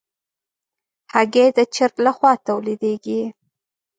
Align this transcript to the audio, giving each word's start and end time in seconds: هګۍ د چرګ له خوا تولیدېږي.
هګۍ 1.13 1.47
د 1.57 1.59
چرګ 1.75 1.95
له 2.05 2.11
خوا 2.17 2.31
تولیدېږي. 2.47 3.21